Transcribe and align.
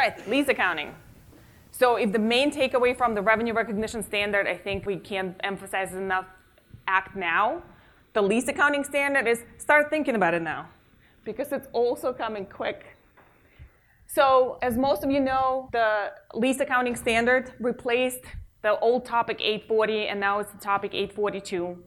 right, 0.00 0.28
lease 0.28 0.48
accounting. 0.48 0.94
So 1.70 1.96
if 1.96 2.12
the 2.12 2.18
main 2.18 2.50
takeaway 2.50 2.96
from 2.96 3.14
the 3.14 3.22
revenue 3.22 3.52
recognition 3.52 4.02
standard, 4.02 4.46
I 4.46 4.56
think 4.56 4.86
we 4.86 4.96
can't 4.96 5.36
emphasize 5.44 5.94
enough, 5.94 6.26
act 6.86 7.16
now. 7.16 7.62
The 8.12 8.22
lease 8.22 8.48
accounting 8.48 8.84
standard 8.84 9.26
is 9.28 9.44
start 9.58 9.90
thinking 9.90 10.16
about 10.16 10.34
it 10.34 10.42
now 10.42 10.68
because 11.24 11.52
it's 11.52 11.68
also 11.72 12.12
coming 12.12 12.46
quick. 12.46 12.96
So 14.06 14.58
as 14.62 14.76
most 14.76 15.04
of 15.04 15.10
you 15.10 15.20
know, 15.20 15.68
the 15.72 16.12
lease 16.34 16.60
accounting 16.60 16.96
standard 16.96 17.52
replaced 17.60 18.24
the 18.62 18.78
old 18.80 19.04
topic 19.04 19.38
840, 19.40 20.08
and 20.08 20.18
now 20.18 20.40
it's 20.40 20.52
the 20.52 20.58
topic 20.58 20.92
842. 20.92 21.78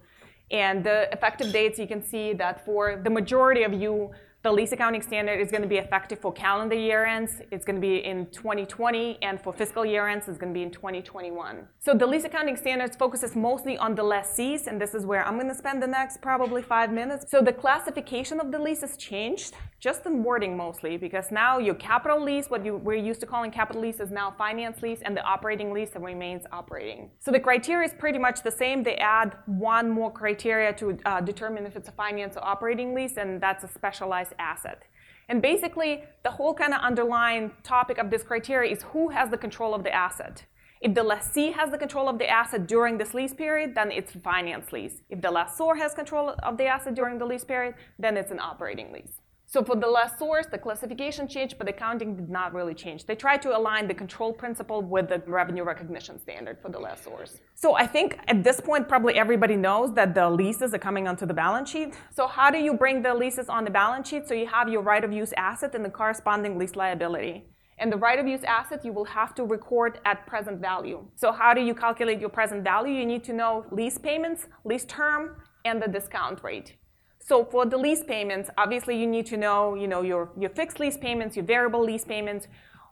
And 0.52 0.84
the 0.84 1.12
effective 1.12 1.52
dates, 1.52 1.78
you 1.78 1.88
can 1.88 2.04
see 2.04 2.34
that 2.34 2.66
for 2.66 3.02
the 3.04 3.10
majority 3.10 3.64
of 3.64 3.74
you, 3.74 4.12
the 4.44 4.52
lease 4.52 4.74
accounting 4.74 5.02
standard 5.02 5.40
is 5.40 5.50
going 5.52 5.62
to 5.62 5.70
be 5.70 5.78
effective 5.78 6.20
for 6.20 6.34
calendar 6.34 6.76
year 6.76 7.06
ends. 7.06 7.42
It's 7.50 7.64
going 7.64 7.78
to 7.78 7.82
be 7.82 8.04
in 8.04 8.26
2020, 8.32 9.20
and 9.22 9.42
for 9.42 9.54
fiscal 9.54 9.86
year 9.86 10.10
ends, 10.10 10.28
it's 10.28 10.38
going 10.38 10.54
to 10.54 10.58
be 10.58 10.64
in 10.64 10.70
2021. 10.70 11.66
So 11.80 11.94
the 11.94 12.06
lease 12.06 12.26
accounting 12.26 12.58
standards 12.58 12.98
focuses 12.98 13.38
mostly 13.38 13.78
on 13.78 13.96
the 13.96 14.04
lessees, 14.04 14.68
and 14.68 14.82
this 14.82 14.94
is 14.94 15.06
where 15.06 15.26
I'm 15.26 15.36
going 15.36 15.48
to 15.48 15.56
spend 15.56 15.82
the 15.82 15.88
next 15.88 16.22
probably 16.22 16.62
five 16.62 16.92
minutes. 16.92 17.32
So 17.32 17.42
the 17.42 17.54
classification 17.54 18.42
of 18.42 18.52
the 18.52 18.60
leases 18.60 18.98
changed, 18.98 19.54
just 19.84 20.06
in 20.06 20.24
wording 20.24 20.56
mostly, 20.56 20.96
because 20.96 21.30
now 21.30 21.58
your 21.58 21.76
capital 21.76 22.24
lease, 22.24 22.50
what 22.50 22.64
you, 22.64 22.78
we're 22.78 23.06
used 23.12 23.20
to 23.20 23.26
calling 23.26 23.52
capital 23.52 23.82
lease, 23.82 24.00
is 24.00 24.12
now 24.12 24.34
finance 24.38 24.82
lease, 24.82 25.02
and 25.02 25.16
the 25.18 25.22
operating 25.24 25.74
lease 25.74 25.90
remains 26.00 26.44
operating. 26.54 27.12
So 27.20 27.32
the 27.32 27.40
criteria 27.42 27.86
is 27.90 27.94
pretty 27.94 28.18
much 28.18 28.44
the 28.44 28.52
same. 28.52 28.84
They 28.84 28.96
add 28.96 29.36
one 29.46 29.90
more 29.90 30.10
criteria 30.10 30.72
to 30.76 30.98
uh, 31.06 31.20
determine 31.20 31.66
if 31.66 31.76
it's 31.76 31.90
a 31.90 31.92
finance 31.92 32.38
or 32.38 32.46
operating 32.46 32.96
lease, 32.96 33.18
and 33.18 33.42
that's 33.42 33.66
a 33.66 33.68
specialized 33.68 34.32
asset. 34.40 34.84
And 35.28 35.42
basically, 35.42 36.06
the 36.24 36.32
whole 36.32 36.54
kind 36.54 36.74
of 36.74 36.80
underlying 36.80 37.52
topic 37.64 37.98
of 37.98 38.10
this 38.10 38.24
criteria 38.24 38.72
is 38.72 38.84
who 38.84 39.10
has 39.10 39.30
the 39.32 39.38
control 39.38 39.76
of 39.76 39.84
the 39.84 39.94
asset. 39.94 40.46
If 40.80 40.94
the 40.94 41.04
lessee 41.04 41.52
has 41.52 41.72
the 41.72 41.78
control 41.78 42.08
of 42.08 42.20
the 42.20 42.30
asset 42.30 42.68
during 42.68 42.98
this 42.98 43.14
lease 43.14 43.34
period, 43.34 43.76
then 43.76 43.92
it's 43.92 44.14
finance 44.14 44.72
lease. 44.72 45.02
If 45.10 45.20
the 45.22 45.32
lessor 45.32 45.76
has 45.76 45.94
control 45.94 46.36
of 46.42 46.58
the 46.58 46.68
asset 46.68 46.96
during 46.96 47.18
the 47.18 47.26
lease 47.26 47.44
period, 47.44 47.76
then 48.00 48.16
it's 48.16 48.32
an 48.32 48.40
operating 48.40 48.94
lease. 48.94 49.20
So 49.46 49.64
for 49.64 49.76
the 49.76 49.88
lessors, 49.88 50.50
the 50.50 50.58
classification 50.58 51.28
changed, 51.28 51.58
but 51.58 51.68
the 51.68 51.74
accounting 51.74 52.16
did 52.16 52.30
not 52.30 52.54
really 52.54 52.74
change. 52.74 53.06
They 53.06 53.16
tried 53.16 53.42
to 53.44 53.56
align 53.56 53.88
the 53.88 53.94
control 53.94 54.34
principle 54.34 54.82
with 54.82 55.10
the 55.10 55.22
revenue 55.28 55.64
recognition 55.64 56.20
standard 56.20 56.58
for 56.60 56.70
the 56.70 56.80
lessors. 56.80 57.40
So 57.54 57.76
I 57.76 57.86
think 57.86 58.20
at 58.28 58.44
this 58.44 58.60
point, 58.60 58.88
probably 58.88 59.14
everybody 59.14 59.56
knows 59.56 59.94
that 59.94 60.16
the 60.16 60.28
leases 60.30 60.74
are 60.74 60.80
coming 60.80 61.08
onto 61.08 61.26
the 61.26 61.34
balance 61.36 61.70
sheet. 61.70 61.94
So 62.12 62.26
how 62.26 62.50
do 62.50 62.58
you 62.58 62.74
bring 62.74 63.04
the 63.04 63.14
leases 63.14 63.48
on 63.48 63.64
the 63.64 63.70
balance 63.70 64.08
sheet? 64.10 64.28
So 64.28 64.34
you 64.34 64.48
have 64.48 64.70
your 64.70 64.82
right 64.82 65.04
of 65.04 65.14
use 65.14 65.34
asset 65.38 65.76
and 65.76 65.86
the 65.86 65.90
corresponding 65.90 66.58
lease 66.58 66.76
liability. 66.76 67.46
And 67.78 67.92
the 67.92 67.98
right 67.98 68.20
of 68.20 68.28
use 68.28 68.44
asset 68.44 68.84
you 68.86 68.94
will 68.94 69.06
have 69.06 69.36
to 69.36 69.44
record 69.44 70.00
at 70.06 70.26
present 70.26 70.62
value. 70.62 71.06
So 71.16 71.32
how 71.32 71.54
do 71.54 71.62
you 71.62 71.76
calculate 71.76 72.20
your 72.20 72.30
present 72.30 72.64
value? 72.64 72.94
You 72.94 73.06
need 73.06 73.24
to 73.26 73.34
know 73.34 73.66
lease 73.72 73.98
payments, 73.98 74.48
lease 74.64 74.86
term, 74.86 75.42
and 75.66 75.82
the 75.82 75.88
discount 75.88 76.44
rate. 76.44 76.76
So 77.26 77.46
for 77.46 77.66
the 77.66 77.78
lease 77.78 78.04
payments, 78.04 78.50
obviously 78.58 79.00
you 79.00 79.08
need 79.08 79.26
to 79.28 79.38
know, 79.38 79.76
you 79.76 79.88
know 79.88 80.02
your, 80.02 80.30
your 80.38 80.50
fixed 80.50 80.80
lease 80.82 80.98
payments, 80.98 81.38
your 81.38 81.46
variable 81.46 81.82
lease 81.82 82.04
payments. 82.04 82.48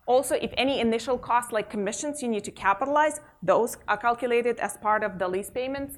Also, 0.05 0.35
if 0.35 0.53
any 0.55 0.79
initial 0.79 1.17
costs 1.17 1.51
like 1.51 1.69
commissions 1.69 2.21
you 2.21 2.29
need 2.29 2.45
to 2.45 2.51
capitalize, 2.51 3.19
those 3.43 3.75
are 3.89 3.97
calculated 3.97 4.57
as 4.59 4.77
part 4.77 5.03
of 5.03 5.19
the 5.19 5.27
lease 5.27 5.49
payments. 5.49 5.97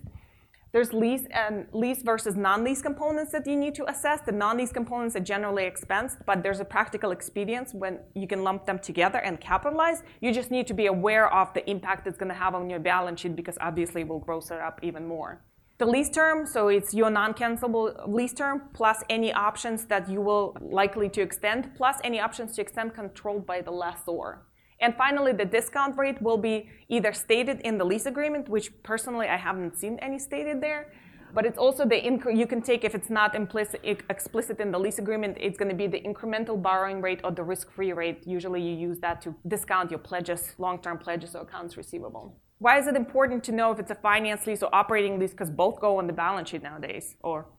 There's 0.72 0.92
lease 0.92 1.28
and 1.30 1.68
lease 1.74 2.02
versus 2.02 2.36
non-lease 2.36 2.82
components 2.82 3.32
that 3.34 3.46
you 3.46 3.56
need 3.56 3.76
to 3.76 3.88
assess. 3.88 4.22
The 4.22 4.32
non-lease 4.32 4.72
components 4.72 5.16
are 5.16 5.20
generally 5.20 5.66
expensed, 5.66 6.18
but 6.26 6.42
there's 6.42 6.60
a 6.60 6.66
practical 6.66 7.12
expedients 7.12 7.76
when 7.76 8.00
you 8.16 8.26
can 8.26 8.44
lump 8.44 8.66
them 8.66 8.80
together 8.80 9.20
and 9.20 9.40
capitalize. 9.40 10.02
You 10.22 10.34
just 10.34 10.50
need 10.50 10.66
to 10.66 10.74
be 10.74 10.88
aware 10.88 11.32
of 11.32 11.54
the 11.54 11.70
impact 11.70 12.08
it's 12.08 12.18
going 12.18 12.30
to 12.30 12.36
have 12.36 12.56
on 12.56 12.72
your 12.72 12.80
balance 12.80 13.22
sheet 13.22 13.36
because 13.36 13.60
obviously 13.62 14.02
it 14.02 14.08
will 14.08 14.18
gross 14.18 14.50
it 14.50 14.60
up 14.60 14.80
even 14.82 15.06
more 15.06 15.40
the 15.80 15.86
lease 15.88 16.10
term, 16.10 16.46
so 16.46 16.68
it's 16.68 16.94
your 16.94 17.10
non-cancelable 17.10 18.08
lease 18.08 18.34
term, 18.34 18.70
plus 18.74 19.04
any 19.10 19.34
options 19.34 19.86
that 19.86 20.08
you 20.08 20.22
will 20.22 20.56
likely 20.62 21.10
to 21.10 21.22
extend, 21.22 21.74
plus 21.76 21.98
any 22.04 22.20
options 22.20 22.56
to 22.56 22.62
extend 22.62 22.94
controlled 22.94 23.46
by 23.46 23.62
the 23.62 23.72
lessor. 23.72 24.44
And 24.80 24.96
finally, 24.96 25.34
the 25.34 25.46
discount 25.46 25.98
rate 25.98 26.22
will 26.22 26.38
be 26.38 26.70
either 26.90 27.12
stated 27.12 27.62
in 27.62 27.78
the 27.78 27.86
lease 27.86 28.06
agreement, 28.06 28.50
which 28.50 28.72
personally 28.84 29.28
I 29.28 29.38
haven't 29.38 29.78
seen 29.78 29.98
any 30.00 30.20
stated 30.20 30.62
there, 30.62 30.92
but 31.34 31.46
it's 31.46 31.58
also 31.58 31.86
the 31.86 31.96
inc- 31.96 32.38
you 32.38 32.46
can 32.46 32.62
take 32.62 32.84
if 32.84 32.94
it's 32.94 33.10
not 33.10 33.34
implicit, 33.34 33.82
explicit 33.84 34.60
in 34.60 34.72
the 34.72 34.80
lease 34.80 35.00
agreement, 35.00 35.38
it's 35.40 35.58
going 35.58 35.70
to 35.70 35.76
be 35.76 35.88
the 35.88 36.02
incremental 36.02 36.62
borrowing 36.62 37.02
rate 37.02 37.22
or 37.24 37.32
the 37.32 37.44
risk-free 37.44 37.94
rate. 37.94 38.28
Usually, 38.28 38.62
you 38.62 38.76
use 38.76 39.00
that 39.00 39.22
to 39.24 39.36
discount 39.48 39.90
your 39.90 40.00
pledges, 40.00 40.54
long-term 40.60 41.00
pledges 41.00 41.34
or 41.36 41.42
accounts 41.42 41.78
receivable. 41.78 42.38
Why 42.64 42.80
is 42.80 42.88
it 42.88 42.96
important 42.96 43.44
to 43.48 43.52
know 43.52 43.74
if 43.74 43.80
it's 43.80 43.92
a 43.92 43.96
finance 44.10 44.48
lease 44.48 44.64
or 44.64 44.74
operating 44.74 45.20
lease? 45.20 45.32
Because 45.32 45.50
both 45.50 45.82
go 45.82 46.00
on 46.00 46.08
the 46.08 46.14
balance 46.14 46.50
sheet 46.50 46.64
nowadays, 46.64 47.18
or 47.22 47.50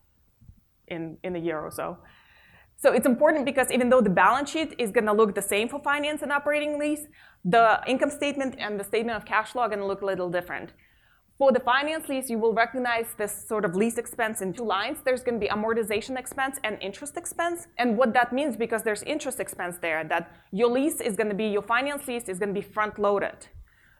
in, 0.88 1.18
in 1.22 1.36
a 1.36 1.38
year 1.38 1.60
or 1.60 1.70
so. 1.70 1.98
So 2.78 2.90
it's 2.90 3.04
important 3.04 3.44
because 3.44 3.70
even 3.70 3.90
though 3.90 4.00
the 4.00 4.16
balance 4.24 4.48
sheet 4.48 4.74
is 4.78 4.90
going 4.90 5.04
to 5.04 5.12
look 5.12 5.34
the 5.34 5.42
same 5.42 5.68
for 5.68 5.78
finance 5.78 6.22
and 6.22 6.32
operating 6.32 6.78
lease, 6.78 7.04
the 7.44 7.82
income 7.86 8.08
statement 8.08 8.56
and 8.58 8.80
the 8.80 8.84
statement 8.84 9.18
of 9.18 9.26
cash 9.26 9.52
flow 9.52 9.64
are 9.64 9.68
going 9.68 9.80
to 9.80 9.86
look 9.86 10.00
a 10.00 10.06
little 10.06 10.30
different. 10.30 10.72
For 11.36 11.52
the 11.52 11.60
finance 11.60 12.08
lease, 12.08 12.30
you 12.30 12.38
will 12.38 12.54
recognize 12.54 13.08
this 13.18 13.46
sort 13.46 13.66
of 13.66 13.76
lease 13.76 13.98
expense 13.98 14.40
in 14.40 14.54
two 14.54 14.64
lines. 14.64 14.98
There's 15.04 15.22
going 15.22 15.38
to 15.38 15.46
be 15.46 15.52
amortization 15.52 16.18
expense 16.18 16.56
and 16.64 16.78
interest 16.80 17.18
expense. 17.18 17.66
And 17.76 17.98
what 17.98 18.14
that 18.14 18.32
means, 18.32 18.56
because 18.56 18.82
there's 18.84 19.02
interest 19.02 19.38
expense 19.38 19.76
there, 19.82 20.02
that 20.04 20.34
your 20.50 20.70
lease 20.70 21.02
is 21.02 21.14
going 21.14 21.28
to 21.28 21.34
be, 21.34 21.48
your 21.48 21.66
finance 21.74 22.08
lease 22.08 22.30
is 22.30 22.38
going 22.38 22.54
to 22.54 22.58
be 22.58 22.66
front 22.66 22.98
loaded. 22.98 23.48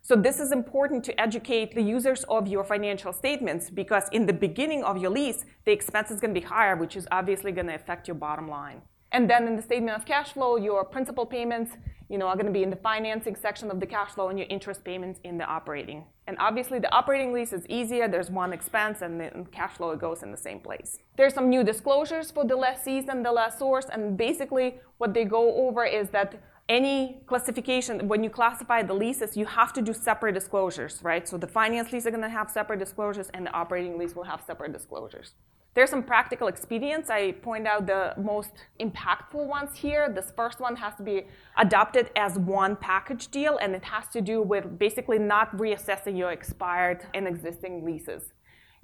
So 0.06 0.16
this 0.16 0.38
is 0.38 0.52
important 0.52 1.02
to 1.04 1.18
educate 1.18 1.74
the 1.74 1.80
users 1.80 2.24
of 2.24 2.46
your 2.46 2.62
financial 2.62 3.10
statements 3.10 3.70
because 3.70 4.06
in 4.12 4.26
the 4.26 4.34
beginning 4.34 4.84
of 4.84 4.98
your 4.98 5.10
lease, 5.10 5.46
the 5.64 5.72
expense 5.72 6.10
is 6.10 6.20
going 6.20 6.34
to 6.34 6.38
be 6.38 6.46
higher, 6.46 6.76
which 6.76 6.94
is 6.94 7.08
obviously 7.10 7.52
going 7.52 7.68
to 7.68 7.74
affect 7.74 8.06
your 8.06 8.14
bottom 8.14 8.46
line. 8.46 8.82
And 9.12 9.30
then 9.30 9.46
in 9.48 9.56
the 9.56 9.62
statement 9.62 9.96
of 9.96 10.04
cash 10.04 10.34
flow, 10.34 10.56
your 10.56 10.84
principal 10.84 11.24
payments, 11.24 11.72
you 12.10 12.18
know, 12.18 12.26
are 12.26 12.34
going 12.34 12.44
to 12.44 12.52
be 12.52 12.62
in 12.62 12.68
the 12.68 12.76
financing 12.76 13.34
section 13.34 13.70
of 13.70 13.80
the 13.80 13.86
cash 13.86 14.10
flow 14.10 14.28
and 14.28 14.38
your 14.38 14.46
interest 14.50 14.84
payments 14.84 15.20
in 15.24 15.38
the 15.38 15.44
operating. 15.46 16.04
And 16.26 16.36
obviously 16.38 16.78
the 16.80 16.92
operating 16.94 17.32
lease 17.32 17.54
is 17.54 17.64
easier. 17.68 18.06
There's 18.06 18.30
one 18.30 18.52
expense 18.52 19.00
and 19.00 19.18
the 19.18 19.46
cash 19.52 19.72
flow 19.78 19.96
goes 19.96 20.22
in 20.22 20.30
the 20.30 20.36
same 20.36 20.60
place. 20.60 20.98
There's 21.16 21.32
some 21.32 21.48
new 21.48 21.64
disclosures 21.64 22.30
for 22.30 22.44
the 22.44 22.56
lessees 22.56 23.06
and 23.08 23.24
the 23.24 23.32
lessors. 23.32 23.86
And 23.86 24.18
basically 24.18 24.74
what 24.98 25.14
they 25.14 25.24
go 25.24 25.66
over 25.66 25.86
is 25.86 26.10
that 26.10 26.34
any 26.68 27.20
classification, 27.26 28.08
when 28.08 28.24
you 28.24 28.30
classify 28.30 28.82
the 28.82 28.94
leases, 28.94 29.36
you 29.36 29.44
have 29.44 29.72
to 29.74 29.82
do 29.82 29.92
separate 29.92 30.32
disclosures, 30.32 31.00
right? 31.02 31.28
So 31.28 31.36
the 31.36 31.46
finance 31.46 31.92
lease 31.92 32.06
are 32.06 32.10
going 32.10 32.22
to 32.22 32.28
have 32.28 32.50
separate 32.50 32.78
disclosures, 32.78 33.28
and 33.34 33.46
the 33.46 33.52
operating 33.52 33.98
lease 33.98 34.14
will 34.16 34.24
have 34.24 34.42
separate 34.46 34.72
disclosures. 34.72 35.34
There's 35.74 35.90
some 35.90 36.04
practical 36.04 36.46
expedients. 36.46 37.10
I 37.10 37.32
point 37.32 37.66
out 37.66 37.86
the 37.86 38.14
most 38.16 38.52
impactful 38.80 39.44
ones 39.46 39.76
here. 39.76 40.08
This 40.08 40.32
first 40.36 40.60
one 40.60 40.76
has 40.76 40.94
to 40.94 41.02
be 41.02 41.26
adopted 41.58 42.10
as 42.16 42.38
one 42.38 42.76
package 42.76 43.28
deal, 43.28 43.58
and 43.58 43.74
it 43.74 43.84
has 43.84 44.06
to 44.08 44.20
do 44.20 44.40
with 44.40 44.78
basically 44.78 45.18
not 45.18 45.54
reassessing 45.56 46.16
your 46.16 46.30
expired 46.30 47.04
and 47.12 47.26
existing 47.26 47.84
leases. 47.84 48.32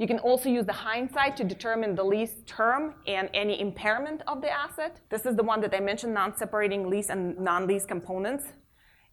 You 0.01 0.07
can 0.07 0.19
also 0.21 0.49
use 0.49 0.65
the 0.65 0.73
hindsight 0.73 1.37
to 1.37 1.45
determine 1.45 1.95
the 1.95 2.03
lease 2.03 2.37
term 2.47 2.95
and 3.07 3.29
any 3.35 3.61
impairment 3.61 4.23
of 4.27 4.41
the 4.41 4.51
asset. 4.51 4.99
This 5.11 5.27
is 5.27 5.37
the 5.37 5.43
one 5.43 5.61
that 5.61 5.75
I 5.75 5.81
mentioned, 5.81 6.15
non-separating 6.15 6.89
lease 6.89 7.11
and 7.11 7.39
non-lease 7.39 7.85
components. 7.85 8.45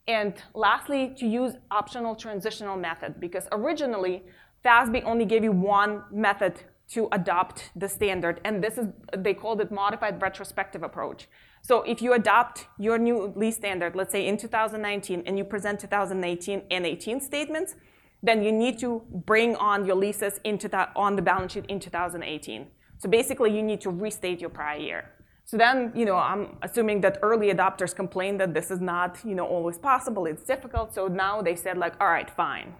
And 0.08 0.36
lastly, 0.54 1.14
to 1.18 1.28
use 1.28 1.56
optional 1.72 2.16
transitional 2.16 2.78
method, 2.78 3.20
because 3.20 3.50
originally 3.52 4.24
FASB 4.64 5.04
only 5.04 5.26
gave 5.26 5.44
you 5.44 5.52
one 5.52 6.04
method 6.10 6.54
to 6.92 7.10
adopt 7.12 7.70
the 7.76 7.90
standard, 7.90 8.40
and 8.46 8.64
this 8.64 8.78
is, 8.78 8.88
they 9.18 9.34
called 9.34 9.60
it 9.60 9.70
modified 9.70 10.22
retrospective 10.22 10.84
approach. 10.84 11.28
So 11.64 11.82
if 11.82 12.02
you 12.02 12.14
adopt 12.14 12.68
your 12.80 12.98
new 12.98 13.34
lease 13.36 13.58
standard, 13.58 13.94
let's 13.94 14.14
say 14.14 14.26
in 14.26 14.38
2019, 14.38 15.24
and 15.26 15.38
you 15.38 15.44
present 15.44 15.82
2018 15.82 16.62
and 16.72 16.86
18 16.86 17.20
statements, 17.20 17.76
then 18.24 18.44
you 18.44 18.52
need 18.52 18.80
to 18.80 19.02
bring 19.26 19.56
on 19.56 19.86
your 19.86 19.96
leases 19.96 20.40
into 20.44 20.68
that 20.70 20.92
on 20.96 21.16
the 21.16 21.22
balance 21.22 21.54
sheet 21.54 21.66
in 21.68 21.80
2018. 21.80 22.68
So 22.98 23.10
basically, 23.10 23.56
you 23.56 23.62
need 23.62 23.82
to 23.82 23.90
restate 23.90 24.42
your 24.42 24.50
prior 24.50 24.80
year. 24.80 25.12
So 25.46 25.56
then, 25.56 25.94
you 25.96 26.04
know, 26.04 26.18
I'm 26.18 26.58
assuming 26.62 27.00
that 27.02 27.20
early 27.22 27.54
adopters 27.54 27.96
complained 27.96 28.42
that 28.42 28.54
this 28.54 28.70
is 28.70 28.82
not, 28.82 29.20
you 29.24 29.34
know, 29.34 29.46
always 29.46 29.78
possible. 29.78 30.26
It's 30.26 30.44
difficult. 30.44 30.94
So 30.94 31.08
now 31.08 31.42
they 31.42 31.56
said 31.56 31.78
like, 31.78 31.94
all 32.02 32.10
right, 32.10 32.30
fine. 32.30 32.74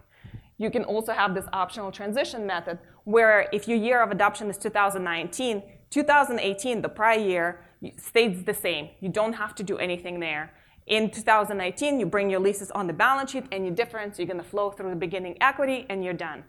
You 0.58 0.70
can 0.70 0.84
also 0.84 1.12
have 1.12 1.34
this 1.34 1.46
optional 1.52 1.90
transition 1.90 2.46
method 2.46 2.78
where 3.04 3.48
if 3.52 3.68
your 3.68 3.78
year 3.78 4.02
of 4.02 4.10
adoption 4.10 4.50
is 4.50 4.58
2019, 4.58 5.62
2018, 5.88 6.82
the 6.82 6.88
prior 6.88 7.18
year, 7.18 7.64
stays 7.96 8.44
the 8.44 8.52
same. 8.52 8.90
You 9.00 9.08
don't 9.08 9.32
have 9.32 9.54
to 9.54 9.62
do 9.62 9.78
anything 9.78 10.20
there. 10.20 10.52
In 10.88 11.10
2019, 11.10 12.00
you 12.00 12.06
bring 12.06 12.30
your 12.30 12.40
leases 12.40 12.70
on 12.70 12.86
the 12.86 12.94
balance 12.94 13.32
sheet 13.32 13.44
and 13.52 13.66
your 13.66 13.74
difference, 13.74 14.18
you're 14.18 14.26
going 14.26 14.38
to 14.38 14.42
flow 14.42 14.70
through 14.70 14.88
the 14.88 14.96
beginning 14.96 15.36
equity 15.38 15.84
and 15.90 16.02
you're 16.02 16.14
done. 16.14 16.44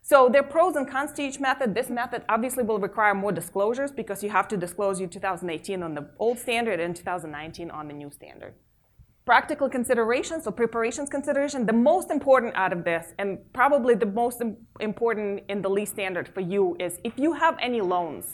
So 0.00 0.28
there 0.28 0.42
are 0.42 0.46
pros 0.46 0.76
and 0.76 0.88
cons 0.88 1.12
to 1.14 1.22
each 1.22 1.40
method. 1.40 1.74
This 1.74 1.90
method 1.90 2.22
obviously 2.28 2.62
will 2.62 2.78
require 2.78 3.14
more 3.14 3.32
disclosures 3.32 3.90
because 3.90 4.22
you 4.22 4.30
have 4.30 4.46
to 4.48 4.56
disclose 4.56 5.00
your 5.00 5.08
2018 5.08 5.82
on 5.82 5.94
the 5.94 6.08
old 6.20 6.38
standard 6.38 6.78
and 6.78 6.94
2019 6.94 7.68
on 7.72 7.88
the 7.88 7.94
new 7.94 8.12
standard. 8.12 8.54
practical 9.30 9.68
considerations 9.68 10.46
or 10.46 10.52
preparations 10.52 11.08
consideration, 11.08 11.64
the 11.64 11.72
most 11.72 12.10
important 12.10 12.52
out 12.56 12.72
of 12.72 12.82
this, 12.82 13.14
and 13.18 13.38
probably 13.52 13.94
the 13.94 14.06
most 14.06 14.42
important 14.80 15.40
in 15.48 15.62
the 15.62 15.68
lease 15.68 15.90
standard 15.90 16.26
for 16.34 16.40
you, 16.40 16.76
is 16.80 16.98
if 17.04 17.16
you 17.16 17.32
have 17.34 17.56
any 17.60 17.80
loans 17.80 18.26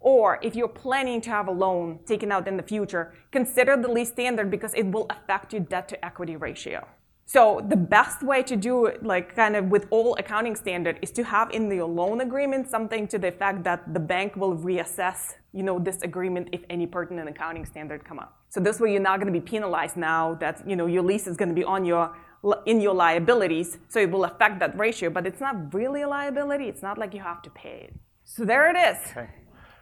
or 0.00 0.38
if 0.42 0.54
you're 0.54 0.68
planning 0.68 1.20
to 1.22 1.30
have 1.30 1.48
a 1.48 1.52
loan 1.52 1.98
taken 2.06 2.30
out 2.30 2.46
in 2.46 2.56
the 2.56 2.62
future, 2.62 3.14
consider 3.32 3.76
the 3.76 3.88
lease 3.88 4.08
standard 4.08 4.50
because 4.50 4.72
it 4.74 4.86
will 4.86 5.06
affect 5.10 5.52
your 5.52 5.62
debt 5.62 5.88
to 5.88 6.04
equity 6.04 6.36
ratio. 6.36 6.86
So 7.28 7.60
the 7.68 7.76
best 7.76 8.22
way 8.22 8.44
to 8.44 8.54
do 8.54 8.86
it, 8.86 9.02
like 9.02 9.34
kind 9.34 9.56
of 9.56 9.64
with 9.64 9.88
all 9.90 10.14
accounting 10.14 10.54
standard, 10.54 11.00
is 11.02 11.10
to 11.12 11.24
have 11.24 11.50
in 11.50 11.68
your 11.68 11.88
loan 11.88 12.20
agreement 12.20 12.70
something 12.70 13.08
to 13.08 13.18
the 13.18 13.28
effect 13.28 13.64
that 13.64 13.92
the 13.92 13.98
bank 13.98 14.36
will 14.36 14.56
reassess, 14.56 15.32
you 15.52 15.64
know, 15.64 15.80
this 15.80 16.02
agreement 16.02 16.48
if 16.52 16.62
any 16.70 16.86
pertinent 16.86 17.28
accounting 17.28 17.64
standard 17.66 18.04
come 18.04 18.20
up. 18.20 18.38
So 18.48 18.60
this 18.60 18.78
way 18.78 18.92
you're 18.92 19.02
not 19.02 19.18
going 19.18 19.32
to 19.32 19.38
be 19.38 19.44
penalized 19.44 19.96
now 19.96 20.34
that 20.34 20.62
you 20.68 20.76
know 20.76 20.86
your 20.86 21.02
lease 21.02 21.26
is 21.26 21.36
going 21.36 21.48
to 21.48 21.54
be 21.54 21.64
on 21.64 21.84
your 21.84 22.16
in 22.64 22.80
your 22.80 22.94
liabilities, 22.94 23.78
so 23.88 23.98
it 23.98 24.08
will 24.08 24.24
affect 24.24 24.60
that 24.60 24.78
ratio, 24.78 25.10
but 25.10 25.26
it's 25.26 25.40
not 25.40 25.74
really 25.74 26.02
a 26.02 26.08
liability. 26.08 26.68
It's 26.68 26.82
not 26.82 26.96
like 26.96 27.12
you 27.12 27.20
have 27.20 27.42
to 27.42 27.50
pay 27.50 27.88
it. 27.88 27.94
So 28.22 28.44
there 28.44 28.70
it 28.70 28.76
is. 28.76 28.98
Okay. 29.10 29.28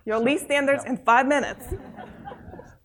Your 0.07 0.19
lease 0.19 0.43
standards 0.43 0.85
in 0.85 0.99
five 0.99 1.27
minutes. 1.27 1.69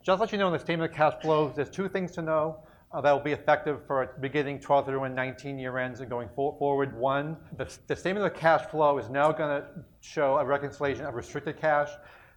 Just 0.01 0.21
let 0.21 0.31
you 0.31 0.37
know 0.37 0.47
in 0.47 0.53
the 0.53 0.59
statement 0.59 0.89
of 0.89 0.95
cash 0.95 1.13
flows, 1.21 1.53
there's 1.53 1.69
two 1.69 1.89
things 1.89 2.11
to 2.13 2.21
know 2.21 2.63
uh, 2.93 3.01
that 3.01 3.11
will 3.11 3.19
be 3.19 3.33
effective 3.33 3.85
for 3.85 4.15
beginning 4.21 4.57
12 4.61 4.85
31 4.85 5.13
19 5.13 5.59
year 5.59 5.77
ends 5.77 5.99
and 5.99 6.09
going 6.09 6.29
for, 6.33 6.55
forward. 6.57 6.97
One, 6.97 7.35
the, 7.57 7.69
the 7.87 7.95
statement 7.95 8.25
of 8.25 8.33
cash 8.39 8.65
flow 8.67 8.97
is 8.97 9.09
now 9.09 9.33
going 9.33 9.61
to 9.61 9.67
show 9.99 10.37
a 10.37 10.45
reconciliation 10.45 11.05
of 11.05 11.13
restricted 11.13 11.59
cash. 11.59 11.89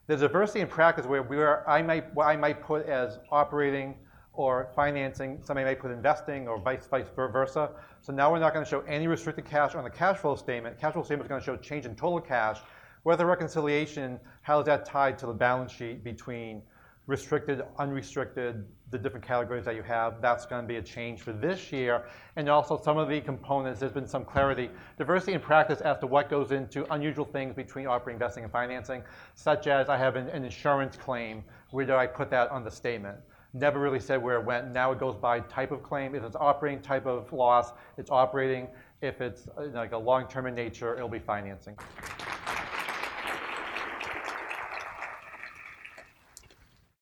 There's 0.09 0.21
diversity 0.21 0.61
in 0.61 0.67
practice 0.67 1.07
where 1.07 1.23
we 1.23 1.37
are, 1.37 1.67
I 1.69 1.81
might 1.81 2.13
what 2.13 2.27
I 2.27 2.37
might 2.37 2.61
put 2.61 2.85
as 2.87 3.21
operating 3.31 3.95
or 4.33 4.73
financing, 4.75 5.39
somebody 5.45 5.65
might 5.65 5.79
put 5.79 5.93
investing 5.93 6.49
or 6.49 6.59
vice 6.59 6.87
vice 6.87 7.07
versa. 7.15 7.71
So 8.01 8.13
now 8.13 8.33
we're 8.33 8.41
not 8.41 8.53
going 8.53 8.65
to 8.65 8.69
show 8.69 8.81
any 8.81 9.07
restricted 9.07 9.45
cash 9.45 9.77
on 9.77 9.85
the 9.85 9.91
cash 9.91 10.19
flow 10.19 10.35
statement. 10.35 10.81
Cash 10.81 10.95
flow 10.95 11.05
statement 11.05 11.27
is 11.27 11.29
going 11.29 11.41
to 11.41 11.45
show 11.45 11.57
change 11.57 11.87
in 11.87 11.95
total 11.95 12.21
cash. 12.21 12.59
Where 13.03 13.17
the 13.17 13.27
reconciliation, 13.27 14.21
how 14.43 14.61
is 14.61 14.67
that 14.67 14.85
tied 14.85 15.19
to 15.19 15.27
the 15.27 15.33
balance 15.33 15.73
sheet 15.73 16.05
between 16.05 16.63
restricted, 17.07 17.63
unrestricted, 17.79 18.65
the 18.91 18.99
different 18.99 19.27
categories 19.27 19.65
that 19.65 19.75
you 19.75 19.83
have. 19.83 20.21
That's 20.23 20.47
going 20.47 20.63
to 20.63 20.69
be 20.69 20.77
a 20.77 20.83
change 20.83 21.21
for 21.21 21.33
this 21.33 21.73
year. 21.73 22.05
And 22.37 22.49
also 22.49 22.81
some 22.81 22.97
of 22.97 23.09
the 23.09 23.21
components, 23.21 23.81
there's 23.81 23.93
been 23.93 24.07
some 24.07 24.25
clarity, 24.25 24.71
diversity 24.99 25.33
in 25.33 25.41
practice 25.41 25.81
as 25.81 25.99
to 25.99 26.07
what 26.07 26.31
goes 26.31 26.53
into 26.53 26.91
unusual 26.93 27.25
things 27.25 27.55
between 27.55 27.87
operating, 27.87 28.21
investing, 28.21 28.45
and 28.45 28.53
financing, 28.53 29.03
such 29.35 29.67
as 29.67 29.89
I 29.89 29.97
have 29.97 30.17
an, 30.17 30.29
an 30.29 30.45
insurance 30.45 30.97
claim. 30.97 31.43
Where 31.71 31.87
do 31.87 31.95
I 31.95 32.07
put 32.07 32.31
that 32.31 32.51
on 32.51 32.63
the 32.63 32.71
statement? 32.71 33.17
Never 33.55 33.81
really 33.81 34.01
said 34.01 34.23
where 34.23 34.37
it 34.37 34.45
went. 34.45 34.71
Now 34.73 34.93
it 34.93 35.01
goes 35.01 35.17
by 35.17 35.41
type 35.41 35.73
of 35.73 35.83
claim. 35.83 36.15
If 36.15 36.23
it's 36.23 36.37
operating 36.37 36.81
type 36.81 37.07
of 37.07 37.33
loss, 37.33 37.73
it's 37.99 38.11
operating. 38.11 38.69
If 39.03 39.21
it's 39.21 39.49
uh, 39.59 39.67
like 39.75 39.93
a 39.93 39.99
long-term 39.99 40.47
in 40.47 40.55
nature, 40.55 40.95
it'll 40.95 41.09
be 41.09 41.19
financing. 41.19 41.77